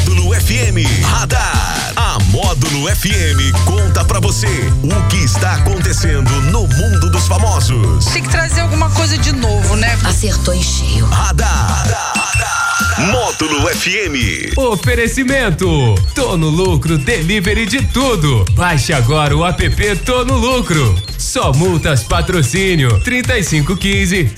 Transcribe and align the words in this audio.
Módulo 0.00 0.34
FM 0.34 1.04
Radar. 1.04 1.92
A 1.94 2.18
Módulo 2.30 2.88
FM 2.88 3.52
conta 3.66 4.02
pra 4.02 4.18
você 4.18 4.46
o 4.82 5.08
que 5.08 5.18
está 5.18 5.56
acontecendo 5.56 6.30
no 6.50 6.66
mundo 6.66 7.10
dos 7.10 7.28
famosos. 7.28 8.06
Tem 8.06 8.22
que 8.22 8.30
trazer 8.30 8.62
alguma 8.62 8.88
coisa 8.90 9.18
de 9.18 9.32
novo, 9.32 9.76
né? 9.76 9.98
Acertou 10.04 10.54
em 10.54 10.62
cheio. 10.62 11.04
Radar. 11.04 11.84
Módulo 12.98 13.68
FM. 13.68 14.56
Oferecimento: 14.56 15.94
Tô 16.14 16.34
no 16.38 16.48
lucro, 16.48 16.96
delivery 16.96 17.66
de 17.66 17.84
tudo. 17.88 18.46
Baixe 18.52 18.94
agora 18.94 19.36
o 19.36 19.44
app 19.44 19.96
Tô 20.06 20.24
no 20.24 20.36
lucro. 20.38 20.94
Só 21.18 21.52
multas 21.52 22.02
patrocínio 22.04 23.00
3515 23.00 24.32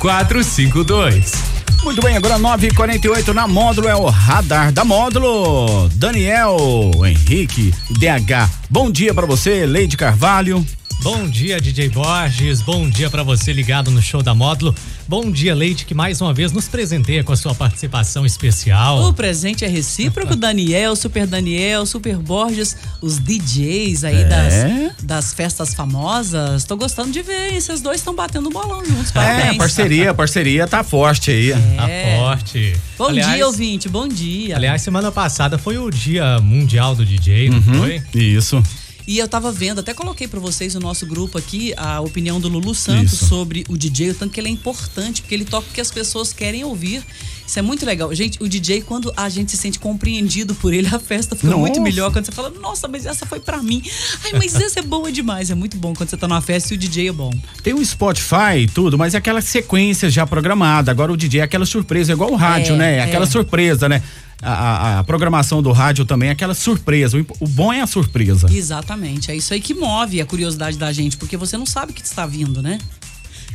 0452. 0.00 1.53
Muito 1.84 2.00
bem, 2.00 2.16
agora 2.16 2.38
9h48 2.38 3.34
na 3.34 3.46
módulo 3.46 3.86
é 3.86 3.94
o 3.94 4.06
radar 4.06 4.72
da 4.72 4.86
módulo. 4.86 5.88
Daniel 5.90 6.56
Henrique 7.04 7.72
DH. 7.90 8.50
Bom 8.70 8.90
dia 8.90 9.12
pra 9.12 9.26
você, 9.26 9.66
Leide 9.66 9.94
Carvalho. 9.94 10.64
Bom 11.04 11.28
dia, 11.28 11.60
DJ 11.60 11.90
Borges. 11.90 12.62
Bom 12.62 12.88
dia 12.88 13.10
pra 13.10 13.22
você 13.22 13.52
ligado 13.52 13.90
no 13.90 14.00
show 14.00 14.22
da 14.22 14.34
módulo. 14.34 14.74
Bom 15.06 15.30
dia, 15.30 15.54
Leite, 15.54 15.84
que 15.84 15.92
mais 15.92 16.18
uma 16.22 16.32
vez 16.32 16.50
nos 16.50 16.66
presenteia 16.66 17.22
com 17.22 17.30
a 17.30 17.36
sua 17.36 17.54
participação 17.54 18.24
especial. 18.24 19.04
O 19.04 19.12
presente 19.12 19.66
é 19.66 19.68
recíproco, 19.68 20.34
Daniel, 20.34 20.96
Super 20.96 21.26
Daniel, 21.26 21.84
Super 21.84 22.16
Borges, 22.16 22.74
os 23.02 23.18
DJs 23.18 24.02
aí 24.02 24.22
É? 24.22 24.24
das, 24.24 25.02
das 25.02 25.34
festas 25.34 25.74
famosas. 25.74 26.64
Tô 26.64 26.74
gostando 26.74 27.12
de 27.12 27.20
ver, 27.20 27.50
hein? 27.50 27.58
Esses 27.58 27.82
dois 27.82 27.98
estão 28.00 28.14
batendo 28.14 28.48
bolão 28.48 28.82
juntos, 28.82 29.10
parabéns. 29.10 29.56
É, 29.56 29.58
parceria, 29.58 30.14
parceria 30.14 30.66
tá 30.66 30.82
forte 30.82 31.30
aí. 31.30 31.52
Tá 31.76 31.86
forte. 32.18 32.74
Bom 32.96 33.08
Aliás- 33.08 33.34
dia, 33.34 33.46
ouvinte, 33.46 33.90
bom 33.90 34.08
dia. 34.08 34.56
Aliás, 34.56 34.80
semana 34.80 35.12
passada 35.12 35.58
foi 35.58 35.76
o 35.76 35.90
Dia 35.90 36.40
Mundial 36.40 36.94
do 36.96 37.04
DJ, 37.04 37.50
não 37.50 37.58
Uhum. 37.58 37.74
foi? 37.74 38.02
Isso. 38.14 38.62
E 39.06 39.18
eu 39.18 39.28
tava 39.28 39.52
vendo, 39.52 39.80
até 39.80 39.92
coloquei 39.92 40.26
pra 40.26 40.40
vocês 40.40 40.74
no 40.74 40.80
nosso 40.80 41.06
grupo 41.06 41.36
aqui 41.36 41.74
a 41.76 42.00
opinião 42.00 42.40
do 42.40 42.48
Lulu 42.48 42.74
Santos 42.74 43.14
Isso. 43.14 43.26
sobre 43.26 43.64
o 43.68 43.76
DJ, 43.76 44.10
o 44.10 44.14
tanto 44.14 44.32
que 44.32 44.40
ele 44.40 44.48
é 44.48 44.50
importante, 44.50 45.20
porque 45.20 45.34
ele 45.34 45.44
toca 45.44 45.68
o 45.68 45.72
que 45.72 45.80
as 45.80 45.90
pessoas 45.90 46.32
querem 46.32 46.64
ouvir. 46.64 47.04
Isso 47.46 47.58
é 47.58 47.62
muito 47.62 47.84
legal. 47.84 48.12
Gente, 48.14 48.42
o 48.42 48.48
DJ, 48.48 48.80
quando 48.82 49.12
a 49.16 49.28
gente 49.28 49.50
se 49.50 49.56
sente 49.58 49.78
compreendido 49.78 50.54
por 50.54 50.72
ele, 50.72 50.88
a 50.90 50.98
festa 50.98 51.36
fica 51.36 51.54
muito 51.56 51.80
melhor. 51.80 52.10
Quando 52.12 52.24
você 52.24 52.32
fala, 52.32 52.48
nossa, 52.50 52.88
mas 52.88 53.04
essa 53.04 53.26
foi 53.26 53.38
pra 53.38 53.62
mim. 53.62 53.82
Ai, 54.24 54.32
mas 54.38 54.54
essa 54.54 54.80
é 54.80 54.82
boa 54.82 55.12
demais. 55.12 55.50
É 55.50 55.54
muito 55.54 55.76
bom 55.76 55.92
quando 55.94 56.08
você 56.08 56.16
tá 56.16 56.26
numa 56.26 56.40
festa 56.40 56.72
e 56.72 56.76
o 56.76 56.78
DJ 56.80 57.08
é 57.08 57.12
bom. 57.12 57.30
Tem 57.62 57.74
o 57.74 57.84
Spotify 57.84 58.60
e 58.62 58.66
tudo, 58.66 58.96
mas 58.96 59.14
é 59.14 59.18
aquela 59.18 59.42
sequência 59.42 60.08
já 60.08 60.26
programada. 60.26 60.90
Agora 60.90 61.12
o 61.12 61.16
DJ 61.16 61.40
é 61.40 61.44
aquela 61.44 61.66
surpresa, 61.66 62.12
igual 62.12 62.32
o 62.32 62.36
rádio, 62.36 62.74
É, 62.74 62.78
né? 62.78 62.94
É 62.94 62.98
é. 62.98 63.02
aquela 63.04 63.26
surpresa, 63.26 63.88
né? 63.88 64.02
A, 64.42 64.52
a- 64.52 64.98
a 65.00 65.04
programação 65.04 65.62
do 65.62 65.70
rádio 65.72 66.04
também 66.04 66.28
é 66.30 66.32
aquela 66.32 66.54
surpresa. 66.54 67.18
O, 67.18 67.26
o 67.44 67.48
bom 67.48 67.72
é 67.72 67.80
a 67.82 67.86
surpresa. 67.86 68.46
Exatamente. 68.50 69.30
É 69.30 69.36
isso 69.36 69.52
aí 69.54 69.60
que 69.60 69.72
move 69.74 70.20
a 70.20 70.26
curiosidade 70.26 70.76
da 70.76 70.92
gente, 70.92 71.16
porque 71.16 71.36
você 71.36 71.56
não 71.56 71.66
sabe 71.66 71.92
o 71.92 71.94
que 71.94 72.02
está 72.04 72.26
vindo, 72.26 72.60
né? 72.62 72.78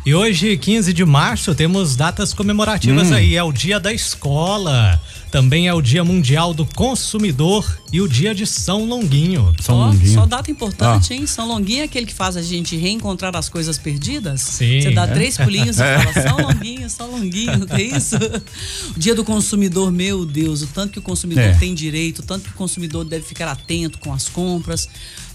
E 0.05 0.15
hoje, 0.15 0.57
15 0.57 0.91
de 0.93 1.05
março, 1.05 1.53
temos 1.53 1.95
datas 1.95 2.33
comemorativas 2.33 3.11
Hum. 3.11 3.15
aí. 3.15 3.35
É 3.35 3.43
o 3.43 3.51
Dia 3.51 3.79
da 3.79 3.93
Escola, 3.93 4.99
também 5.29 5.67
é 5.67 5.73
o 5.73 5.81
Dia 5.81 6.03
Mundial 6.03 6.53
do 6.53 6.65
Consumidor 6.65 7.79
e 7.91 8.01
o 8.01 8.07
Dia 8.07 8.33
de 8.33 8.47
São 8.47 8.85
Longuinho. 8.85 9.53
São 9.61 9.75
Ó, 9.75 9.85
Longuinho. 9.87 10.13
só 10.13 10.25
data 10.25 10.49
importante, 10.49 11.13
hein? 11.13 11.27
São 11.27 11.47
Longuinho 11.47 11.81
é 11.81 11.83
aquele 11.83 12.05
que 12.07 12.13
faz 12.13 12.35
a 12.37 12.41
gente 12.41 12.75
reencontrar 12.77 13.35
as 13.35 13.49
coisas 13.49 13.77
perdidas? 13.77 14.41
Sim. 14.41 14.81
Você 14.81 14.91
dá 14.91 15.03
É. 15.03 15.07
três 15.07 15.37
pulinhos 15.37 15.77
e 15.77 15.79
fala, 15.83 16.27
São 16.27 16.37
Longuinho, 16.47 16.89
São 16.89 17.11
Longuinho, 17.11 17.65
não 17.67 17.75
é 17.75 17.81
isso? 17.83 18.15
O 18.95 18.99
dia 18.99 19.13
do 19.13 19.23
consumidor, 19.23 19.91
meu 19.91 20.25
Deus, 20.25 20.61
o 20.63 20.67
tanto 20.67 20.93
que 20.93 20.99
o 20.99 21.03
consumidor 21.03 21.43
É. 21.43 21.53
tem 21.53 21.75
direito, 21.75 22.19
o 22.19 22.23
tanto 22.23 22.45
que 22.45 22.51
o 22.51 22.55
consumidor 22.55 23.03
deve 23.05 23.25
ficar 23.25 23.47
atento 23.51 23.99
com 23.99 24.11
as 24.13 24.27
compras, 24.29 24.87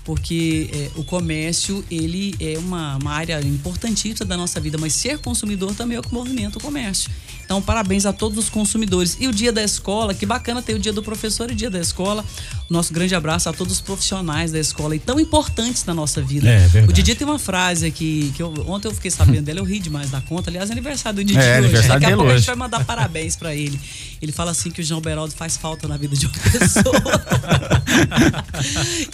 porque 0.04 0.68
é, 0.70 0.90
o 0.96 1.02
comércio, 1.04 1.82
ele 1.90 2.34
é 2.38 2.58
uma, 2.58 2.96
uma 2.96 3.12
área 3.12 3.40
importantíssima 3.40 4.26
da 4.26 4.36
nossa 4.36 4.53
vida, 4.60 4.78
mas 4.78 4.92
ser 4.94 5.18
consumidor 5.18 5.74
também 5.74 5.96
é 5.96 6.00
o 6.00 6.02
que 6.02 6.12
movimenta 6.12 6.58
o 6.58 6.60
comércio. 6.60 7.10
Então, 7.44 7.60
parabéns 7.60 8.06
a 8.06 8.12
todos 8.12 8.38
os 8.38 8.48
consumidores. 8.48 9.16
E 9.20 9.28
o 9.28 9.32
dia 9.32 9.52
da 9.52 9.62
escola, 9.62 10.14
que 10.14 10.24
bacana 10.24 10.62
ter 10.62 10.74
o 10.74 10.78
dia 10.78 10.92
do 10.92 11.02
professor 11.02 11.50
e 11.50 11.52
o 11.52 11.56
dia 11.56 11.70
da 11.70 11.78
escola. 11.78 12.24
Nosso 12.70 12.92
grande 12.94 13.14
abraço 13.14 13.48
a 13.48 13.52
todos 13.52 13.74
os 13.74 13.80
profissionais 13.82 14.50
da 14.50 14.58
escola 14.58 14.96
e 14.96 14.98
tão 14.98 15.20
importantes 15.20 15.84
na 15.84 15.92
nossa 15.92 16.22
vida. 16.22 16.48
É, 16.48 16.60
verdade. 16.66 16.88
O 16.90 16.92
Didi 16.92 17.14
tem 17.14 17.26
uma 17.26 17.38
frase 17.38 17.84
aqui, 17.86 18.32
que 18.34 18.42
eu- 18.42 18.52
ontem 18.66 18.88
eu 18.88 18.94
fiquei 18.94 19.10
sabendo 19.10 19.42
dela, 19.44 19.58
eu 19.60 19.64
ri 19.64 19.78
demais 19.78 20.10
da 20.10 20.20
conta. 20.22 20.48
Aliás, 20.50 20.70
é 20.70 20.72
aniversário 20.72 21.16
do 21.16 21.24
Didi 21.24 21.38
É, 21.38 21.42
hoje. 21.42 21.58
aniversário 21.58 22.00
Daqui 22.00 22.12
a 22.12 22.16
pouco 22.16 22.22
a 22.24 22.28
gente 22.30 22.38
hoje. 22.38 22.46
vai 22.46 22.56
mandar 22.56 22.82
parabéns 22.84 23.36
pra 23.36 23.54
ele. 23.54 23.78
Ele 24.22 24.32
fala 24.32 24.50
assim 24.52 24.70
que 24.70 24.80
o 24.80 24.84
João 24.84 25.02
Beraldo 25.02 25.34
faz 25.34 25.56
falta 25.58 25.86
na 25.86 25.98
vida 25.98 26.16
de 26.16 26.24
uma 26.26 26.34
pessoa. 26.58 26.94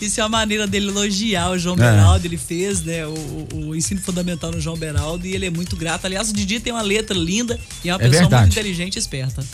Isso 0.01 0.21
é 0.21 0.23
uma 0.23 0.29
maneira 0.29 0.67
dele 0.67 0.89
elogiar 0.89 1.51
o 1.51 1.59
João 1.59 1.75
É. 1.75 1.79
Beraldo. 1.79 2.27
Ele 2.27 2.37
fez 2.39 2.83
né, 2.83 3.05
o, 3.07 3.11
o- 3.11 3.49
o 3.71 3.77
ensino 3.77 4.01
fundamental 4.01 4.51
no 4.53 4.61
João 4.61 4.77
Beraldo 4.77 5.27
e 5.27 5.35
ele 5.35 5.47
é 5.47 5.51
muito 5.51 5.77
grato. 5.77 6.05
Aliás, 6.07 6.31
o 6.31 6.33
Didi 6.33 6.61
tem 6.61 6.73
uma 6.73 6.83
letra 6.83 7.17
linda 7.17 7.59
e 7.85 7.91
é 7.91 7.95
uma 7.95 8.01
É 8.03 8.09
pessoa 8.09 8.20
verdade. 8.21 8.43
muito 8.43 8.53
inteligente 8.53 8.97
e 8.97 8.99
esperta. 8.99 9.45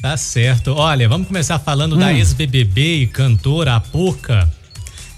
Tá 0.00 0.16
certo. 0.16 0.72
Olha, 0.74 1.08
vamos 1.08 1.26
começar 1.26 1.58
falando 1.58 1.94
Hum. 1.96 1.98
da 1.98 2.12
ex-BBB 2.12 3.02
e 3.02 3.06
cantora 3.06 3.76
Apuca. 3.76 4.50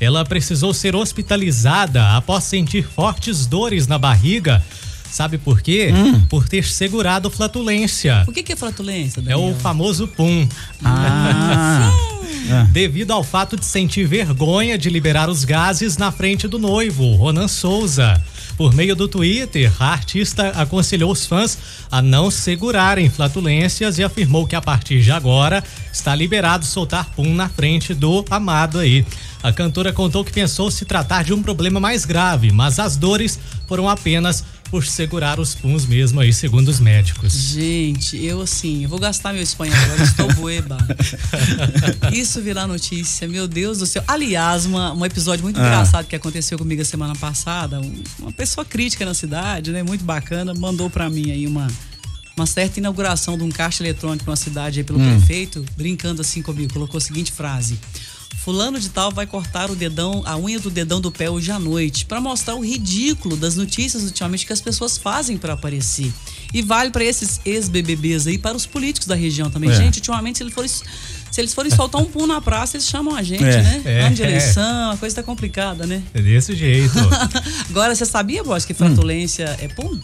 Ela 0.00 0.24
precisou 0.24 0.74
ser 0.74 0.96
hospitalizada 0.96 2.16
após 2.16 2.42
sentir 2.44 2.82
fortes 2.84 3.46
dores 3.46 3.86
na 3.86 3.96
barriga. 3.98 4.60
Sabe 5.08 5.38
por 5.38 5.60
quê? 5.60 5.92
Hum. 5.94 6.22
Por 6.22 6.48
ter 6.48 6.64
segurado 6.64 7.30
flatulência. 7.30 8.24
O 8.26 8.32
que, 8.32 8.42
que 8.42 8.54
é 8.54 8.56
flatulência, 8.56 9.20
É 9.20 9.22
Daniel? 9.22 9.50
o 9.50 9.54
famoso 9.54 10.08
pum. 10.08 10.48
Ah, 10.84 12.66
Devido 12.72 13.12
ao 13.12 13.22
fato 13.22 13.56
de 13.56 13.64
sentir 13.64 14.04
vergonha 14.06 14.76
de 14.76 14.90
liberar 14.90 15.28
os 15.30 15.44
gases 15.44 15.96
na 15.96 16.10
frente 16.10 16.48
do 16.48 16.58
noivo, 16.58 17.14
Ronan 17.14 17.46
Souza. 17.46 18.20
Por 18.56 18.74
meio 18.74 18.94
do 18.94 19.08
Twitter, 19.08 19.72
a 19.78 19.86
artista 19.86 20.48
aconselhou 20.50 21.10
os 21.10 21.26
fãs 21.26 21.58
a 21.90 22.02
não 22.02 22.30
segurarem 22.30 23.08
flatulências 23.08 23.98
e 23.98 24.04
afirmou 24.04 24.46
que 24.46 24.54
a 24.54 24.60
partir 24.60 25.02
de 25.02 25.10
agora 25.10 25.64
está 25.92 26.14
liberado 26.14 26.64
soltar 26.64 27.10
pum 27.16 27.34
na 27.34 27.48
frente 27.48 27.94
do 27.94 28.24
amado 28.30 28.78
aí. 28.78 29.04
A 29.42 29.52
cantora 29.52 29.92
contou 29.92 30.24
que 30.24 30.32
pensou 30.32 30.70
se 30.70 30.84
tratar 30.84 31.24
de 31.24 31.34
um 31.34 31.42
problema 31.42 31.80
mais 31.80 32.04
grave, 32.04 32.52
mas 32.52 32.78
as 32.78 32.96
dores 32.96 33.38
foram 33.66 33.88
apenas 33.88 34.44
por 34.72 34.86
segurar 34.86 35.38
os 35.38 35.54
puns 35.54 35.84
mesmo 35.84 36.18
aí, 36.18 36.32
segundo 36.32 36.68
os 36.68 36.80
médicos. 36.80 37.30
Gente, 37.34 38.16
eu 38.16 38.40
assim, 38.40 38.82
eu 38.84 38.88
vou 38.88 38.98
gastar 38.98 39.34
meu 39.34 39.42
espanhol 39.42 39.76
agora, 39.76 40.02
estou 40.02 40.32
boeba. 40.34 40.78
Isso 42.10 42.40
virar 42.40 42.66
notícia, 42.66 43.28
meu 43.28 43.46
Deus 43.46 43.78
do 43.80 43.86
céu. 43.86 44.02
Aliás, 44.08 44.64
uma, 44.64 44.94
um 44.94 45.04
episódio 45.04 45.42
muito 45.44 45.60
Ah. 45.60 45.66
engraçado 45.66 46.06
que 46.06 46.16
aconteceu 46.16 46.56
comigo 46.58 46.80
a 46.80 46.84
semana 46.86 47.14
passada, 47.14 47.80
um- 47.80 48.02
uma 48.18 48.32
pessoa 48.32 48.64
crítica 48.64 49.04
na 49.04 49.12
cidade, 49.12 49.70
né, 49.72 49.82
muito 49.82 50.04
bacana, 50.06 50.54
mandou 50.54 50.88
pra 50.88 51.08
mim 51.10 51.30
aí 51.30 51.46
uma 51.46 51.68
uma 52.34 52.46
certa 52.46 52.80
inauguração 52.80 53.36
de 53.36 53.44
um 53.44 53.50
caixa 53.50 53.82
eletrônico 53.82 54.28
na 54.30 54.36
cidade 54.36 54.80
aí 54.80 54.84
pelo 54.84 54.98
prefeito, 54.98 55.62
brincando 55.76 56.22
assim 56.22 56.40
comigo, 56.40 56.72
colocou 56.72 56.96
a 56.96 57.00
seguinte 57.00 57.30
frase: 57.30 57.78
Fulano 58.36 58.80
de 58.80 58.88
tal 58.88 59.12
vai 59.12 59.24
cortar 59.26 59.70
o 59.70 59.76
dedão, 59.76 60.22
a 60.26 60.36
unha 60.36 60.58
do 60.58 60.68
dedão 60.68 61.00
do 61.00 61.12
pé 61.12 61.30
hoje 61.30 61.52
à 61.52 61.58
noite, 61.60 62.04
pra 62.04 62.20
mostrar 62.20 62.56
o 62.56 62.64
ridículo 62.64 63.36
das 63.36 63.54
notícias 63.54 64.02
ultimamente 64.02 64.44
que 64.46 64.52
as 64.52 64.60
pessoas 64.60 64.98
fazem 64.98 65.36
pra 65.38 65.52
aparecer. 65.52 66.12
E 66.52 66.60
vale 66.60 66.90
pra 66.90 67.04
esses 67.04 67.40
ex-BBBs 67.44 68.26
aí, 68.26 68.36
para 68.38 68.56
os 68.56 68.66
políticos 68.66 69.06
da 69.06 69.14
região 69.14 69.48
também. 69.48 69.70
É. 69.70 69.74
Gente, 69.74 69.98
ultimamente, 69.98 70.38
se 70.38 70.42
eles 70.44 70.52
forem, 70.52 70.68
se 70.68 71.40
eles 71.40 71.54
forem 71.54 71.70
soltar 71.70 72.00
um 72.00 72.04
pum 72.04 72.26
na 72.26 72.40
praça, 72.40 72.76
eles 72.76 72.88
chamam 72.88 73.14
a 73.14 73.22
gente, 73.22 73.44
É. 73.44 73.62
né? 73.62 73.82
É. 73.84 74.00
Ano 74.06 74.14
de 74.16 74.22
eleição, 74.22 74.90
a 74.90 74.96
coisa 74.96 75.14
tá 75.16 75.22
complicada, 75.22 75.86
né? 75.86 76.02
É 76.12 76.20
desse 76.20 76.56
jeito. 76.56 76.98
Agora, 77.70 77.94
você 77.94 78.04
sabia, 78.04 78.42
Boss, 78.42 78.64
que 78.64 78.74
flatulência 78.74 79.56
é 79.60 79.68
pum? 79.68 79.98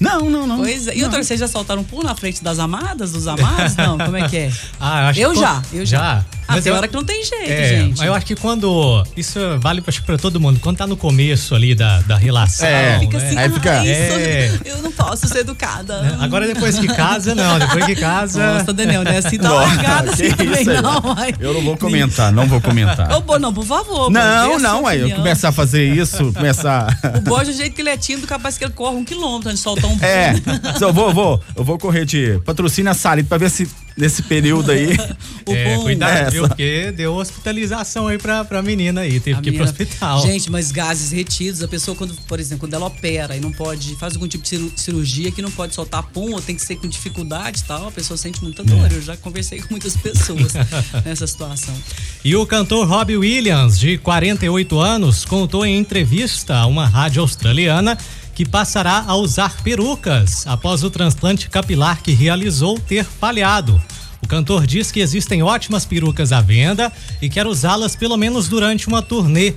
não, 0.00 0.28
não, 0.28 0.46
não. 0.48 0.58
Pois 0.58 0.88
é. 0.88 0.96
E 0.96 1.04
outra, 1.04 1.22
vocês 1.22 1.38
já 1.38 1.46
soltaram 1.48 1.82
um 1.82 1.84
pum 1.84 2.02
na 2.02 2.14
frente 2.16 2.42
das 2.42 2.58
amadas, 2.58 3.12
dos 3.12 3.26
amados? 3.28 3.76
Não, 3.76 3.96
como 3.98 4.16
é 4.16 4.28
que 4.28 4.36
é? 4.36 4.52
Ah, 4.80 5.08
acho 5.08 5.20
Eu 5.20 5.32
que 5.32 5.38
já, 5.40 5.62
eu 5.72 5.86
já. 5.86 5.98
Já. 5.98 6.37
Ah, 6.48 6.54
Mas 6.54 6.64
tem 6.64 6.70
eu- 6.72 6.76
hora 6.78 6.88
que 6.88 6.94
não 6.94 7.04
tem 7.04 7.22
jeito, 7.22 7.50
É, 7.52 7.68
gente. 7.68 7.98
mas 7.98 8.06
eu 8.06 8.14
acho 8.14 8.24
que 8.24 8.34
quando. 8.34 9.04
Isso 9.14 9.38
vale 9.60 9.82
acho 9.86 10.02
pra 10.02 10.16
todo 10.16 10.40
mundo. 10.40 10.58
Quando 10.60 10.78
tá 10.78 10.86
no 10.86 10.96
começo 10.96 11.54
ali 11.54 11.74
da, 11.74 12.00
da 12.00 12.16
relação. 12.16 12.66
É, 12.66 12.98
Fica 13.00 13.18
né? 13.18 13.26
assim, 13.26 13.36
Aí 13.38 13.46
ah, 13.46 13.50
fica- 13.52 13.86
É. 13.86 14.46
isso, 14.46 14.60
eu 14.64 14.78
não 14.82 14.90
posso 14.90 15.28
ser 15.28 15.40
educada. 15.40 16.00
Né? 16.00 16.16
Agora 16.20 16.46
depois 16.46 16.78
que 16.78 16.86
casa, 16.88 17.34
não. 17.34 17.58
Depois 17.58 17.84
que 17.84 17.94
casa. 17.96 18.54
Nossa, 18.54 18.72
Daniel, 18.72 19.04
não 19.04 19.12
é 19.12 19.18
assim, 19.18 19.36
tá 19.38 19.52
largada 19.52 20.10
assim 20.10 20.30
também, 20.32 20.62
isso 20.62 20.70
aí? 20.70 20.80
não. 20.82 21.14
ai. 21.18 21.34
Eu 21.38 21.52
não 21.52 21.60
vou 21.62 21.76
comentar, 21.76 22.32
não 22.32 22.46
vou 22.46 22.60
comentar. 22.62 23.12
Ô, 23.12 23.20
Bo, 23.20 23.38
não, 23.38 23.52
por 23.52 23.64
favor. 23.66 24.10
Não, 24.10 24.58
não, 24.58 24.86
aí 24.86 25.00
eu 25.00 25.10
começar 25.16 25.50
a 25.50 25.52
fazer 25.52 25.84
isso, 25.84 26.32
começar. 26.32 26.98
O 27.18 27.20
Borja, 27.20 27.52
do 27.52 27.56
jeito 27.58 27.74
que 27.74 27.82
ele 27.82 27.90
é 27.90 27.96
tímido, 27.96 28.26
capaz 28.26 28.56
que 28.56 28.64
ele 28.64 28.72
corre 28.72 28.96
um 28.96 29.04
quilômetro 29.04 29.48
antes 29.50 29.58
de 29.60 29.64
soltar 29.64 29.90
um 29.90 29.98
É, 30.02 30.32
só 30.78 30.90
vou, 30.92 31.12
vou, 31.12 31.42
eu 31.54 31.62
vou 31.64 31.76
correr 31.78 32.04
de 32.06 32.38
patrocínio 32.44 32.90
a 32.90 32.94
Salito 32.94 33.28
pra 33.28 33.36
ver 33.38 33.50
se 33.50 33.68
nesse 33.98 34.22
período 34.22 34.70
aí. 34.70 34.96
O 35.48 35.54
é, 35.54 35.76
bom- 35.76 35.82
cuidado, 35.84 36.30
viu? 36.30 36.46
Porque 36.46 36.92
deu 36.94 37.14
hospitalização 37.14 38.06
aí 38.06 38.18
pra, 38.18 38.44
pra 38.44 38.60
menina 38.60 39.00
aí, 39.00 39.18
teve 39.18 39.38
A 39.38 39.40
que 39.40 39.48
ir 39.48 39.52
pro 39.54 39.64
hospital. 39.64 40.20
Gente, 40.20 40.50
mas 40.50 40.70
gases 40.70 41.10
retidos, 41.10 41.62
a 41.62 41.68
pessoa, 41.68 41.96
quando, 41.96 42.12
por 42.28 42.38
exemplo, 42.38 42.60
quando 42.68 42.74
ela 42.74 42.84
opera 42.84 43.34
e 43.34 43.40
não 43.40 43.50
pode, 43.50 43.96
faz 43.96 44.12
algum 44.12 44.28
tipo 44.28 44.42
de 44.44 44.50
ciru- 44.50 44.72
cirurgia 44.76 45.30
que 45.30 45.40
não 45.40 45.50
pode 45.50 45.74
soltar 45.74 46.02
pum 46.02 46.32
ou 46.34 46.42
tem 46.42 46.54
que 46.54 46.60
ser 46.60 46.76
com 46.76 46.86
dificuldade 46.86 47.60
e 47.60 47.64
tal, 47.64 47.88
a 47.88 47.90
pessoa 47.90 48.18
sente 48.18 48.42
muita 48.42 48.62
dor. 48.62 48.92
Eu 48.92 49.00
já 49.00 49.16
conversei 49.16 49.60
com 49.62 49.68
muitas 49.70 49.96
pessoas 49.96 50.52
nessa 51.02 51.26
situação. 51.26 51.74
E 52.22 52.36
o 52.36 52.44
cantor 52.44 52.86
Robbie 52.86 53.16
Williams, 53.16 53.78
de 53.80 53.96
48 53.96 54.78
anos, 54.78 55.24
contou 55.24 55.64
em 55.64 55.78
entrevista 55.78 56.56
a 56.56 56.66
uma 56.66 56.86
rádio 56.86 57.22
australiana 57.22 57.96
que 58.38 58.46
passará 58.46 59.02
a 59.04 59.16
usar 59.16 59.64
perucas 59.64 60.46
após 60.46 60.84
o 60.84 60.90
transplante 60.90 61.50
capilar 61.50 62.00
que 62.00 62.12
realizou 62.12 62.78
ter 62.78 63.02
falhado. 63.04 63.82
O 64.22 64.28
cantor 64.28 64.64
diz 64.64 64.92
que 64.92 65.00
existem 65.00 65.42
ótimas 65.42 65.84
perucas 65.84 66.30
à 66.30 66.40
venda 66.40 66.92
e 67.20 67.28
quer 67.28 67.48
usá-las 67.48 67.96
pelo 67.96 68.16
menos 68.16 68.46
durante 68.46 68.86
uma 68.86 69.02
turnê, 69.02 69.54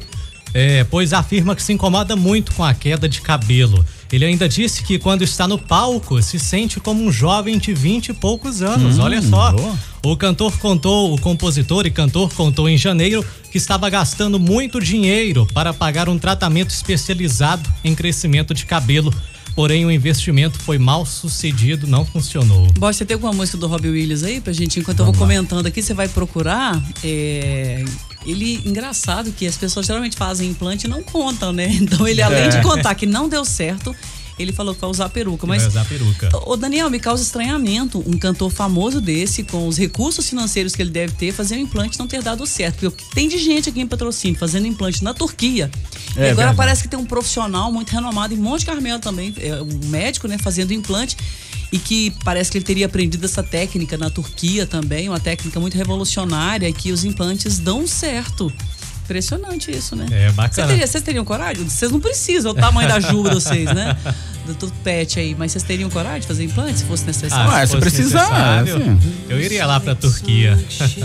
é, 0.52 0.84
pois 0.86 1.14
afirma 1.14 1.56
que 1.56 1.62
se 1.62 1.72
incomoda 1.72 2.16
muito 2.16 2.54
com 2.54 2.64
a 2.64 2.74
queda 2.74 3.08
de 3.08 3.22
cabelo. 3.22 3.86
Ele 4.12 4.26
ainda 4.26 4.48
disse 4.48 4.84
que 4.84 5.00
quando 5.00 5.24
está 5.24 5.48
no 5.48 5.58
palco 5.58 6.22
se 6.22 6.38
sente 6.38 6.80
como 6.80 7.04
um 7.04 7.12
jovem 7.12 7.58
de 7.58 7.74
20 7.74 8.10
e 8.10 8.14
poucos 8.14 8.62
anos. 8.62 9.00
Olha 9.00 9.22
só. 9.22 9.52
boa. 9.54 9.80
O 10.04 10.18
cantor 10.18 10.58
contou, 10.58 11.14
o 11.14 11.22
compositor 11.22 11.86
e 11.86 11.92
cantor 11.92 12.34
contou 12.34 12.68
em 12.68 12.78
janeiro 12.78 13.24
que 13.52 13.58
estava 13.58 13.90
gastando 13.90 14.40
muito 14.40 14.80
dinheiro 14.80 15.48
para 15.54 15.74
pagar 15.74 16.10
um 16.10 16.18
tratamento 16.18 16.72
especializado 16.72 17.70
em 17.84 17.94
crescimento 17.96 18.54
de 18.54 18.66
cabelo. 18.66 19.14
Porém, 19.56 19.86
o 19.86 19.92
investimento 19.92 20.58
foi 20.60 20.78
mal 20.78 21.06
sucedido, 21.06 21.86
não 21.88 22.06
funcionou. 22.06 22.68
Bob, 22.78 22.94
você 22.94 23.06
tem 23.06 23.16
alguma 23.16 23.34
música 23.34 23.58
do 23.58 23.68
Robbie 23.68 23.90
Williams 23.90 24.24
aí 24.24 24.40
pra 24.40 24.54
gente? 24.54 24.80
Enquanto 24.80 25.00
eu 25.00 25.06
vou 25.06 25.14
comentando 25.14 25.66
aqui, 25.66 25.82
você 25.82 25.94
vai 25.94 26.08
procurar. 26.08 26.82
é, 27.04 27.84
Ele, 28.26 28.62
engraçado 28.66 29.32
que 29.32 29.46
as 29.46 29.58
pessoas 29.58 29.86
geralmente 29.86 30.16
fazem 30.16 30.50
implante 30.50 30.88
e 30.88 30.90
não 30.90 31.04
contam, 31.04 31.52
né? 31.52 31.68
Então 31.82 32.08
ele, 32.08 32.22
além 32.22 32.50
de 32.50 32.62
contar 32.62 32.96
que 32.96 33.06
não 33.06 33.28
deu 33.28 33.44
certo, 33.44 33.96
ele 34.42 34.54
falou 34.54 34.74
que 34.76 34.82
vai 34.82 34.90
usar 34.90 35.10
peruca. 35.10 35.46
Mas 35.48 35.62
Vai 35.64 35.70
usar 35.72 35.86
peruca. 35.86 36.30
Ô 36.46 36.56
Daniel, 36.56 36.90
me 36.90 37.00
causa 37.00 37.24
estranhamento 37.24 38.04
um 38.08 38.18
cantor 38.18 38.50
famoso 38.52 39.00
desse, 39.02 39.44
com 39.44 39.68
os 39.68 39.78
recursos 39.78 40.28
financeiros 40.30 40.76
que 40.76 40.82
ele 40.82 40.92
deve 40.92 41.14
ter, 41.14 41.32
fazer 41.32 41.56
um 41.56 41.60
implante 41.60 41.98
não 42.00 42.08
ter 42.08 42.22
dado 42.22 42.46
certo. 42.46 42.90
Porque 42.92 43.04
tem 43.14 43.28
de 43.28 43.38
gente 43.38 43.70
aqui 43.70 43.80
em 43.82 43.88
patrocínio 43.88 44.38
fazendo 44.40 44.68
implante 44.68 45.04
na 45.04 45.14
Turquia. 45.14 45.70
É 46.16 46.20
e 46.20 46.24
agora 46.24 46.36
verdade. 46.36 46.58
parece 46.58 46.82
que 46.84 46.88
tem 46.90 47.00
um 47.00 47.06
profissional 47.06 47.72
muito 47.72 47.90
renomado 47.92 48.34
em 48.34 48.38
Monte 48.38 48.66
Carmelo 48.66 49.00
também, 49.00 49.34
é, 49.38 49.62
um 49.62 49.88
médico, 49.88 50.28
né, 50.28 50.38
fazendo 50.38 50.74
implante. 50.74 51.16
E 51.72 51.80
que 51.80 52.12
parece 52.26 52.52
que 52.52 52.58
ele 52.58 52.66
teria 52.66 52.86
aprendido 52.86 53.24
essa 53.24 53.42
técnica 53.42 53.98
na 53.98 54.10
Turquia 54.10 54.66
também, 54.68 55.08
uma 55.08 55.22
técnica 55.22 55.58
muito 55.58 55.78
revolucionária, 55.78 56.68
e 56.68 56.74
que 56.74 56.92
os 56.92 57.06
implantes 57.06 57.60
dão 57.60 57.88
certo. 57.88 58.52
Impressionante 59.06 59.72
isso, 59.72 59.96
né? 59.96 60.06
É, 60.12 60.32
bacana. 60.32 60.68
teria- 60.70 60.86
vocês 60.88 61.04
teriam 61.04 61.26
coragem? 61.26 61.64
Vocês 61.68 61.92
não 61.92 62.00
precisam, 62.00 62.52
é 62.52 62.54
o 62.54 62.58
tamanho 62.58 62.88
da 62.88 63.00
juba 63.00 63.30
de 63.30 63.36
vocês, 63.36 63.66
né? 63.66 63.98
Do 64.46 64.56
tudo 64.56 64.74
pet 64.84 65.20
aí. 65.20 65.36
Mas 65.38 65.52
vocês 65.52 65.64
teriam 65.64 65.90
coragem 65.90 66.22
de 66.22 66.28
fazer 66.28 66.44
implante 66.44 66.80
se 66.80 66.86
fosse 66.86 67.06
necessário? 67.06 67.52
Ué, 67.52 67.62
se 67.62 67.68
se 67.68 67.78
fosse 67.78 67.82
precisar, 67.96 68.62
assim. 68.62 69.00
eu 69.30 69.40
iria 69.40 69.66
lá 69.66 69.80
pra 69.80 69.94
Turquia. 69.96 70.58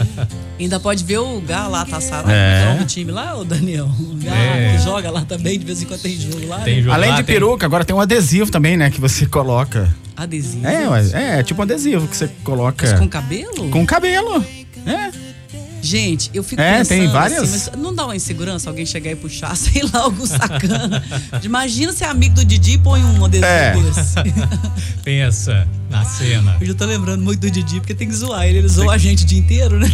Ainda 0.58 0.80
pode 0.80 1.04
ver 1.04 1.18
o 1.18 1.40
Gá 1.42 1.66
lá, 1.68 1.84
tá 1.84 2.00
sarado, 2.00 2.30
É. 2.30 2.76
do 2.78 2.84
time 2.86 3.12
lá, 3.12 3.36
o 3.36 3.44
Daniel. 3.44 3.84
O 4.00 4.14
Gá, 4.24 4.34
É. 4.34 4.72
que 4.76 4.82
joga 4.82 5.10
lá 5.10 5.20
também, 5.22 5.58
de 5.58 5.64
vez 5.66 5.82
em 5.82 5.84
quando 5.86 6.00
tem 6.00 6.18
jogo 6.18 6.46
lá. 6.46 6.60
Tem 6.60 6.76
né? 6.76 6.82
jogo 6.82 6.94
Além 6.94 7.10
lá, 7.10 7.16
de 7.16 7.24
tem- 7.24 7.34
peruca, 7.34 7.66
agora 7.66 7.84
tem 7.84 7.94
um 7.94 8.00
adesivo 8.00 8.50
também, 8.50 8.76
né? 8.76 8.90
Que 8.90 9.00
você 9.00 9.26
coloca. 9.26 9.94
Adesivo. 10.16 10.66
É, 10.66 10.88
ué, 10.88 11.10
é, 11.12 11.42
tipo 11.42 11.60
um 11.60 11.64
adesivo 11.64 12.08
que 12.08 12.16
você 12.16 12.28
coloca. 12.42 12.88
Mas 12.90 12.98
com 12.98 13.06
cabelo? 13.08 13.68
Com 13.70 13.84
cabelo. 13.84 14.42
É. 14.86 15.25
Gente, 15.86 16.30
eu 16.34 16.42
fico 16.42 16.60
É, 16.60 16.78
pensando 16.78 16.98
tem 16.98 17.08
várias. 17.08 17.42
assim, 17.54 17.70
mas 17.72 17.80
não 17.82 17.94
dá 17.94 18.04
uma 18.06 18.16
insegurança 18.16 18.68
alguém 18.68 18.84
chegar 18.84 19.12
e 19.12 19.16
puxar, 19.16 19.54
sei 19.56 19.82
lá, 19.92 20.00
algum 20.00 20.26
sacana. 20.26 21.02
Imagina 21.42 21.92
ser 21.92 22.04
amigo 22.04 22.34
do 22.34 22.44
Didi 22.44 22.72
e 22.72 22.78
põe 22.78 23.04
um 23.04 23.24
adesivo 23.24 23.46
É. 23.46 23.72
desse. 23.82 24.14
Pensa 25.04 25.66
na 25.90 26.04
cena. 26.04 26.56
Eu 26.60 26.66
já 26.66 26.74
tô 26.74 26.84
lembrando 26.84 27.22
muito 27.22 27.40
do 27.40 27.50
Didi, 27.50 27.80
porque 27.80 27.94
tem 27.94 28.08
que 28.08 28.14
zoar 28.14 28.44
ele. 28.46 28.58
Ele 28.58 28.68
zoa 28.68 28.94
a 28.94 28.98
gente 28.98 29.24
o 29.24 29.26
dia 29.26 29.38
inteiro, 29.38 29.78
né? 29.78 29.88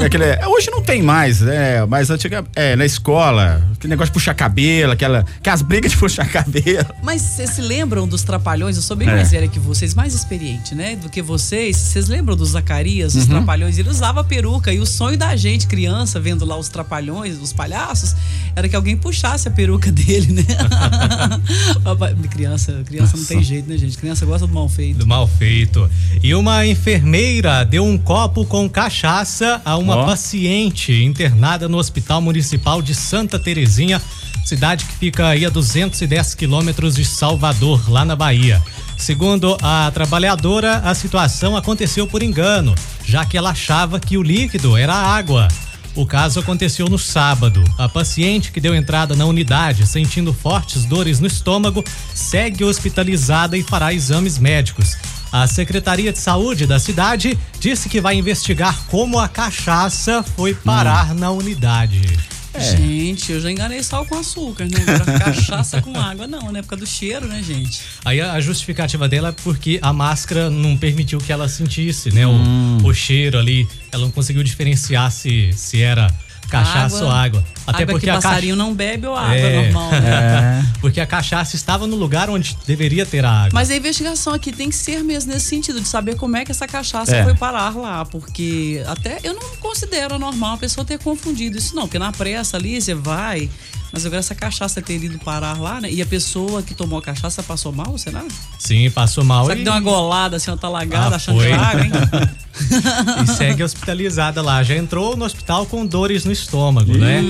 É 0.00 0.06
aquele, 0.06 0.24
é, 0.24 0.46
hoje 0.46 0.70
não 0.70 0.82
tem 0.82 1.02
mais, 1.02 1.40
né? 1.40 1.84
Mas 1.86 2.10
antiga, 2.10 2.44
é, 2.54 2.74
na 2.76 2.84
escola, 2.86 3.62
aquele 3.74 3.90
negócio 3.90 4.10
de 4.10 4.14
puxar 4.14 4.34
cabelo, 4.34 4.92
aquela, 4.92 5.24
aquelas 5.38 5.62
brigas 5.62 5.92
de 5.92 5.96
puxar 5.98 6.26
cabelo. 6.28 6.86
Mas 7.02 7.22
vocês 7.22 7.50
se 7.50 7.60
lembram 7.60 8.06
dos 8.08 8.22
Trapalhões? 8.22 8.76
Eu 8.76 8.82
sou 8.82 8.96
bem 8.96 9.08
É. 9.08 9.12
mais 9.12 9.30
velha 9.30 9.48
que 9.48 9.58
vocês, 9.58 9.94
mais 9.94 10.14
experiente, 10.14 10.74
né? 10.74 10.96
Do 10.96 11.08
que 11.08 11.20
vocês. 11.22 11.76
Vocês 11.76 12.08
lembram 12.08 12.36
dos 12.36 12.50
Zacarias, 12.50 13.14
Uhum. 13.14 13.20
dos 13.20 13.28
Trapalhões? 13.28 13.78
Ele 13.78 13.88
usava 13.90 14.24
peruca 14.24 14.72
e 14.72 14.80
o 14.80 14.86
sonho 14.86 15.16
da 15.18 15.34
gente, 15.36 15.66
criança, 15.66 16.18
vendo 16.20 16.44
lá 16.44 16.56
os 16.56 16.68
Trapalhões, 16.68 17.36
os 17.40 17.52
palhaços, 17.52 18.14
era 18.56 18.68
que 18.68 18.76
alguém 18.76 18.96
puxasse 18.96 19.48
a 19.48 19.50
peruca 19.50 19.90
dele, 19.92 20.32
né? 20.32 20.44
Criança, 22.30 22.82
criança 22.86 23.16
não 23.16 23.24
tem 23.24 23.42
jeito, 23.42 23.68
né, 23.68 23.76
gente? 23.76 23.96
Criança 23.98 24.24
gosta 24.24 24.46
do 24.46 24.52
mal 24.54 24.68
feito. 24.68 25.01
Mal 25.04 25.26
feito. 25.26 25.88
E 26.22 26.34
uma 26.34 26.66
enfermeira 26.66 27.64
deu 27.64 27.84
um 27.84 27.98
copo 27.98 28.44
com 28.44 28.68
cachaça 28.68 29.60
a 29.64 29.76
uma 29.76 29.96
Ó. 29.96 30.06
paciente 30.06 30.92
internada 31.02 31.68
no 31.68 31.78
Hospital 31.78 32.20
Municipal 32.20 32.80
de 32.80 32.94
Santa 32.94 33.38
Terezinha, 33.38 34.00
cidade 34.44 34.84
que 34.84 34.94
fica 34.94 35.28
aí 35.28 35.44
a 35.44 35.50
210 35.50 36.34
quilômetros 36.34 36.96
de 36.96 37.04
Salvador, 37.04 37.90
lá 37.90 38.04
na 38.04 38.16
Bahia. 38.16 38.62
Segundo 38.96 39.56
a 39.62 39.90
trabalhadora, 39.92 40.76
a 40.78 40.94
situação 40.94 41.56
aconteceu 41.56 42.06
por 42.06 42.22
engano, 42.22 42.74
já 43.04 43.24
que 43.24 43.36
ela 43.36 43.50
achava 43.50 43.98
que 43.98 44.16
o 44.16 44.22
líquido 44.22 44.76
era 44.76 44.94
água. 44.94 45.48
O 45.94 46.06
caso 46.06 46.40
aconteceu 46.40 46.88
no 46.88 46.98
sábado. 46.98 47.62
A 47.76 47.88
paciente 47.88 48.50
que 48.50 48.60
deu 48.60 48.74
entrada 48.74 49.14
na 49.14 49.26
unidade, 49.26 49.86
sentindo 49.86 50.32
fortes 50.32 50.86
dores 50.86 51.20
no 51.20 51.26
estômago, 51.26 51.84
segue 52.14 52.64
hospitalizada 52.64 53.58
e 53.58 53.62
fará 53.62 53.92
exames 53.92 54.38
médicos. 54.38 54.96
A 55.30 55.46
Secretaria 55.46 56.12
de 56.12 56.18
Saúde 56.18 56.66
da 56.66 56.78
cidade 56.78 57.38
disse 57.60 57.88
que 57.88 58.00
vai 58.00 58.16
investigar 58.16 58.78
como 58.88 59.18
a 59.18 59.28
cachaça 59.28 60.22
foi 60.22 60.54
parar 60.54 61.14
na 61.14 61.30
unidade. 61.30 62.31
Gente, 62.58 63.32
eu 63.32 63.40
já 63.40 63.50
enganei 63.50 63.82
sal 63.82 64.04
com 64.04 64.18
açúcar, 64.18 64.64
né? 64.64 64.78
Agora 64.86 65.18
cachaça 65.18 65.80
com 65.82 65.98
água, 65.98 66.26
não, 66.26 66.52
né? 66.52 66.62
Por 66.62 66.68
causa 66.68 66.84
do 66.84 66.90
cheiro, 66.90 67.26
né, 67.26 67.42
gente? 67.42 67.80
Aí 68.04 68.20
a 68.20 68.32
a 68.32 68.40
justificativa 68.40 69.08
dela 69.08 69.28
é 69.28 69.32
porque 69.32 69.78
a 69.82 69.92
máscara 69.92 70.48
não 70.48 70.76
permitiu 70.76 71.18
que 71.18 71.32
ela 71.32 71.48
sentisse, 71.48 72.10
né? 72.12 72.26
O, 72.26 72.86
o 72.86 72.94
cheiro 72.94 73.38
ali. 73.38 73.68
Ela 73.90 74.04
não 74.04 74.10
conseguiu 74.10 74.42
diferenciar 74.42 75.10
se, 75.12 75.52
se 75.52 75.82
era 75.82 76.08
cachaça 76.52 77.04
ou 77.04 77.10
água. 77.10 77.44
Até 77.66 77.82
água 77.84 77.92
porque 77.94 78.06
que 78.06 78.10
a 78.10 78.14
passarinho 78.14 78.54
cachaça. 78.56 78.68
não 78.68 78.74
bebe 78.74 79.06
ou 79.06 79.16
água 79.16 79.34
É. 79.36 79.62
normal, 79.64 79.90
né? 79.92 80.68
Porque 80.82 81.00
a 81.00 81.06
cachaça 81.06 81.54
estava 81.54 81.86
no 81.86 81.94
lugar 81.94 82.28
onde 82.28 82.56
deveria 82.66 83.06
ter 83.06 83.24
a 83.24 83.30
água. 83.30 83.50
Mas 83.52 83.70
a 83.70 83.76
investigação 83.76 84.34
aqui 84.34 84.50
tem 84.52 84.68
que 84.68 84.74
ser 84.74 85.04
mesmo 85.04 85.32
nesse 85.32 85.46
sentido, 85.46 85.80
de 85.80 85.86
saber 85.86 86.16
como 86.16 86.36
é 86.36 86.44
que 86.44 86.50
essa 86.50 86.66
cachaça 86.66 87.14
É. 87.14 87.22
foi 87.22 87.34
parar 87.34 87.76
lá. 87.76 88.04
Porque 88.04 88.82
até 88.88 89.20
eu 89.22 89.32
não 89.34 89.56
considero 89.60 90.18
normal 90.18 90.54
a 90.54 90.58
pessoa 90.58 90.84
ter 90.84 90.98
confundido 90.98 91.56
isso, 91.56 91.74
não. 91.76 91.82
Porque 91.82 91.98
na 92.00 92.10
pressa 92.10 92.56
ali 92.56 92.80
você 92.80 92.94
vai. 92.94 93.48
Mas 93.92 94.06
agora 94.06 94.20
essa 94.20 94.34
cachaça 94.34 94.80
ter 94.80 95.02
ido 95.02 95.18
parar 95.18 95.60
lá, 95.60 95.80
né? 95.80 95.90
E 95.92 96.00
a 96.00 96.06
pessoa 96.06 96.62
que 96.62 96.74
tomou 96.74 96.98
a 96.98 97.02
cachaça 97.02 97.42
passou 97.42 97.72
mal, 97.72 97.96
será? 97.98 98.24
Sim, 98.58 98.90
passou 98.90 99.22
mal 99.22 99.44
Será 99.44 99.54
e, 99.54 99.58
que 99.58 99.64
deu 99.64 99.72
uma 99.72 99.80
golada, 99.80 100.36
assim, 100.36 100.50
uma 100.50 100.56
talagada, 100.56 101.14
Ah, 101.14 101.16
achando 101.16 101.36
foi. 101.36 101.48
que 101.48 101.52
era 101.52 101.62
água, 101.62 101.84
hein? 101.84 101.90
e 103.24 103.26
segue 103.36 103.62
hospitalizada 103.62 104.40
lá. 104.40 104.62
Já 104.62 104.76
entrou 104.76 105.16
no 105.16 105.24
hospital 105.24 105.66
com 105.66 105.84
dores 105.86 106.24
no 106.24 106.32
estômago, 106.32 106.96
né? 106.96 107.22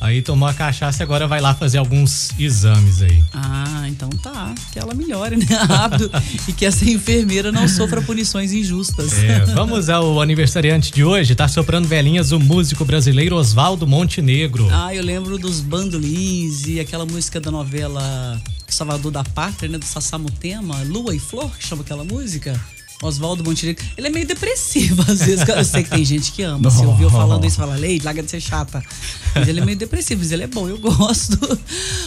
Aí 0.00 0.22
tomou 0.22 0.48
a 0.48 0.54
cachaça 0.54 1.02
e 1.02 1.04
agora 1.04 1.26
vai 1.28 1.40
lá 1.40 1.54
fazer 1.54 1.78
alguns 1.78 2.30
exames 2.38 3.02
aí. 3.02 3.22
Ah, 3.32 3.84
então 3.88 4.08
tá. 4.08 4.54
Que 4.72 4.78
ela 4.78 4.94
melhore, 4.94 5.36
né? 5.36 5.44
Rápido. 5.68 6.10
e 6.48 6.52
que 6.52 6.64
essa 6.64 6.88
enfermeira 6.88 7.52
não 7.52 7.68
sofra 7.68 8.00
punições 8.00 8.52
injustas. 8.52 9.12
É, 9.22 9.44
vamos 9.46 9.88
ao 9.88 10.20
aniversariante 10.20 10.92
de 10.92 11.04
hoje. 11.04 11.34
Tá 11.34 11.46
soprando 11.48 11.86
velhinhas 11.86 12.32
o 12.32 12.40
músico 12.40 12.84
brasileiro 12.84 13.36
Oswaldo 13.36 13.86
Montenegro. 13.86 14.68
Ah, 14.72 14.94
eu 14.94 15.02
lembro 15.04 15.36
dos 15.38 15.60
bandolins 16.00 16.66
e 16.66 16.80
aquela 16.80 17.04
música 17.04 17.38
da 17.38 17.50
novela 17.50 18.40
Salvador 18.66 19.12
da 19.12 19.22
Pátria, 19.22 19.68
né? 19.68 19.78
Do 19.78 19.84
Sassamutema, 19.84 20.82
Lua 20.84 21.14
e 21.14 21.18
Flor, 21.18 21.50
que 21.56 21.66
chama 21.66 21.82
aquela 21.82 22.04
música. 22.04 22.58
Oswaldo 23.02 23.42
Montenegro. 23.42 23.82
Ele 23.96 24.08
é 24.08 24.10
meio 24.10 24.26
depressivo, 24.26 25.00
às 25.08 25.20
vezes. 25.20 25.48
Eu 25.48 25.64
sei 25.64 25.82
que 25.82 25.88
tem 25.88 26.04
gente 26.04 26.32
que 26.32 26.42
ama. 26.42 26.70
Se 26.70 26.84
ouviu 26.84 27.08
falando 27.08 27.46
isso, 27.46 27.56
fala, 27.56 27.74
Leite, 27.74 28.04
larga 28.04 28.22
de 28.22 28.30
ser 28.30 28.42
chata. 28.42 28.82
Mas 29.34 29.48
ele 29.48 29.60
é 29.60 29.64
meio 29.64 29.78
depressivo, 29.78 30.20
mas 30.20 30.30
ele 30.32 30.42
é 30.42 30.46
bom, 30.46 30.68
eu 30.68 30.78
gosto. 30.78 31.38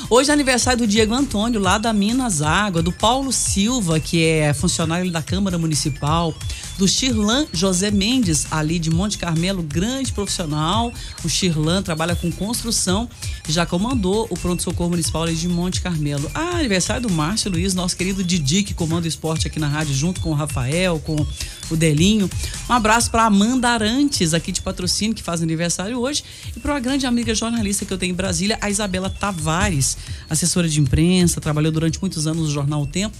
Hoje 0.07 0.29
é 0.29 0.33
aniversário 0.33 0.85
do 0.85 0.87
Diego 0.87 1.15
Antônio, 1.15 1.59
lá 1.59 1.79
da 1.79 1.91
Minas 1.91 2.43
Água, 2.43 2.83
do 2.83 2.91
Paulo 2.91 3.33
Silva, 3.33 3.99
que 3.99 4.23
é 4.23 4.53
funcionário 4.53 5.11
da 5.11 5.23
Câmara 5.23 5.57
Municipal, 5.57 6.31
do 6.77 6.87
Shirlan 6.87 7.45
José 7.51 7.91
Mendes, 7.91 8.47
ali 8.51 8.79
de 8.79 8.89
Monte 8.89 9.17
Carmelo, 9.17 9.61
grande 9.63 10.11
profissional. 10.11 10.91
O 11.23 11.29
Shirlan 11.29 11.81
trabalha 11.81 12.15
com 12.15 12.31
construção 12.31 13.09
já 13.47 13.65
comandou 13.65 14.25
o 14.29 14.37
Pronto-Socorro 14.37 14.91
Municipal 14.91 15.23
ali 15.23 15.35
de 15.35 15.47
Monte 15.47 15.81
Carmelo. 15.81 16.29
Ah, 16.33 16.57
aniversário 16.57 17.01
do 17.01 17.09
Márcio 17.09 17.51
Luiz, 17.51 17.73
nosso 17.73 17.95
querido 17.97 18.23
Didi, 18.23 18.63
que 18.63 18.73
comanda 18.73 19.05
o 19.05 19.07
esporte 19.07 19.47
aqui 19.47 19.59
na 19.59 19.67
rádio, 19.67 19.93
junto 19.93 20.21
com 20.21 20.31
o 20.31 20.33
Rafael, 20.33 20.99
com 20.99 21.25
o 21.69 21.75
Delinho. 21.75 22.29
Um 22.69 22.73
abraço 22.73 23.11
para 23.11 23.25
Amanda 23.25 23.69
Arantes, 23.69 24.33
aqui 24.33 24.51
de 24.51 24.61
patrocínio, 24.61 25.13
que 25.13 25.21
faz 25.21 25.41
aniversário 25.41 25.99
hoje. 25.99 26.23
E 26.55 26.59
para 26.59 26.73
uma 26.73 26.79
grande 26.79 27.05
amiga 27.05 27.35
jornalista 27.35 27.85
que 27.85 27.93
eu 27.93 27.97
tenho 27.97 28.11
em 28.11 28.15
Brasília, 28.15 28.57
a 28.61 28.69
Isabela 28.69 29.09
Tavares, 29.09 29.97
assessora 30.29 30.69
de 30.69 30.79
imprensa, 30.79 31.41
trabalhou 31.41 31.71
durante 31.71 31.99
muitos 31.99 32.25
anos 32.27 32.43
no 32.43 32.51
jornal 32.51 32.81
O 32.81 32.87
Tempo 32.87 33.15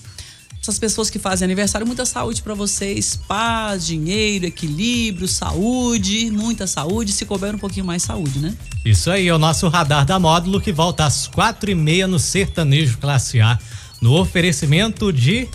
essas 0.64 0.80
pessoas 0.80 1.10
que 1.10 1.20
fazem 1.20 1.46
aniversário, 1.46 1.86
muita 1.86 2.06
saúde 2.06 2.42
para 2.42 2.54
vocês, 2.54 3.20
paz, 3.28 3.86
dinheiro, 3.86 4.46
equilíbrio, 4.46 5.28
saúde, 5.28 6.32
muita 6.32 6.66
saúde, 6.66 7.12
se 7.12 7.26
couber 7.26 7.54
um 7.54 7.58
pouquinho 7.58 7.86
mais 7.86 8.02
saúde, 8.02 8.40
né? 8.40 8.56
Isso 8.86 9.12
aí, 9.12 9.28
é 9.28 9.34
o 9.34 9.38
nosso 9.38 9.68
radar 9.68 10.06
da 10.06 10.18
módulo 10.18 10.62
que 10.62 10.72
volta 10.72 11.04
às 11.06 11.28
quatro 11.28 11.70
e 11.70 11.76
meia 11.76 12.08
no 12.08 12.18
Sertanejo 12.18 12.98
Classe 12.98 13.42
A, 13.42 13.60
no 14.02 14.18
oferecimento 14.18 15.12
de 15.12 15.50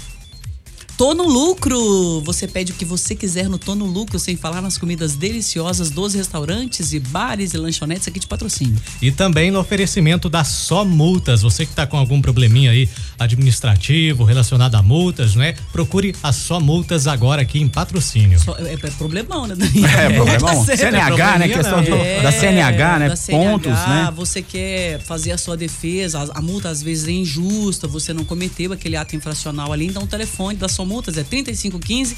Tô 0.99 1.15
no 1.15 1.29
lucro! 1.29 2.21
Você 2.23 2.49
pede 2.49 2.73
o 2.73 2.75
que 2.75 2.85
você 2.85 3.15
quiser 3.15 3.49
no 3.49 3.57
Tô 3.57 3.77
no 3.77 3.87
lucro, 3.87 4.19
sem 4.19 4.37
falar 4.37 4.61
nas 4.61 4.77
comidas 4.77 5.15
deliciosas 5.15 5.91
dos 5.91 6.13
restaurantes 6.13 6.93
e 6.93 6.99
bares 6.99 7.55
e 7.55 7.57
lanchonetes 7.57 8.09
aqui 8.09 8.19
de 8.19 8.27
patrocínio. 8.27 8.75
E 9.01 9.13
também 9.13 9.49
no 9.53 9.61
oferecimento 9.61 10.29
da 10.29 10.43
Só 10.43 10.85
Multas. 10.85 11.43
Você 11.43 11.65
que 11.65 11.71
está 11.71 11.87
com 11.87 11.97
algum 11.97 12.21
probleminha 12.21 12.73
aí 12.73 12.89
administrativo 13.17 14.25
relacionado 14.25 14.75
a 14.75 14.83
multas, 14.83 15.37
né? 15.37 15.55
Procure 15.71 16.17
a 16.21 16.33
Só 16.33 16.59
Multas 16.59 17.07
agora 17.07 17.43
aqui 17.43 17.61
em 17.61 17.69
patrocínio. 17.69 18.41
Só, 18.41 18.57
é, 18.59 18.73
é, 18.73 18.77
problemão, 18.77 19.47
né, 19.47 19.55
Daniel? 19.57 19.89
É, 19.89 20.13
problemão. 20.13 20.49
Tá 20.69 20.77
CNH, 20.77 21.35
é 21.35 21.39
né? 21.39 21.49
Questão 21.49 21.85
do, 21.85 21.95
é, 21.95 22.23
da 22.23 22.33
CNH, 22.33 22.99
né? 22.99 23.09
Da 23.09 23.17
CNH, 23.17 23.51
Pontos, 23.51 23.73
né? 23.73 24.13
Você 24.17 24.43
quer 24.43 25.01
fazer 25.01 25.31
a 25.31 25.39
sua 25.39 25.57
defesa, 25.57 26.19
a, 26.19 26.39
a 26.39 26.43
multa 26.43 26.69
às 26.69 26.83
vezes 26.83 27.07
é 27.07 27.13
injusta, 27.13 27.87
você 27.87 28.13
não 28.13 28.25
cometeu 28.25 28.73
aquele 28.73 28.97
ato 28.97 29.15
infracional 29.15 29.73
ali, 29.73 29.87
então 29.87 30.03
o 30.03 30.07
telefone 30.07 30.57
da 30.57 30.69
Só 30.69 30.88
multas 30.89 31.17
é 31.19 31.23
3515 31.23 32.17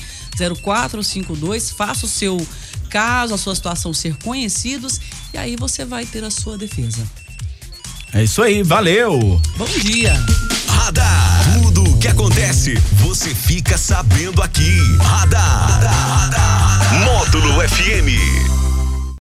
0452. 0.62 1.70
Faça 1.70 2.06
o 2.06 2.08
seu 2.08 2.46
caso, 2.88 3.34
a 3.34 3.38
sua 3.38 3.54
situação 3.54 3.92
ser 3.92 4.16
conhecidos 4.22 5.00
e 5.34 5.38
aí 5.38 5.56
você 5.56 5.84
vai 5.84 6.06
ter 6.06 6.24
a 6.24 6.30
sua 6.30 6.56
defesa. 6.56 7.02
É 8.12 8.24
isso 8.24 8.42
aí, 8.42 8.62
valeu! 8.62 9.40
Bom 9.56 9.66
dia! 9.80 10.12
Radar. 10.66 11.44
Tudo 11.62 11.84
o 11.84 11.98
que 11.98 12.08
acontece, 12.08 12.74
você 12.94 13.34
fica 13.34 13.76
sabendo 13.76 14.42
aqui. 14.42 14.78
Radar. 14.98 15.80
Radar. 15.80 17.04
Módulo 17.04 17.60
FM. 17.68 18.69